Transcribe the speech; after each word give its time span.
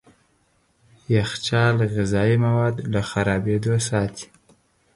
يخچال 1.15 1.77
غذايي 1.93 2.37
مواد 2.45 2.75
له 2.93 3.01
خرابېدو 3.09 3.73
ساتي. 3.87 4.27